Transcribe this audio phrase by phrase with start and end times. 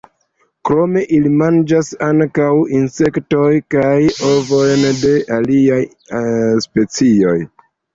[0.69, 3.95] Krome ili manĝas ankaŭ insektojn kaj
[4.33, 5.83] ovojn de aliaj
[6.69, 7.43] specioj.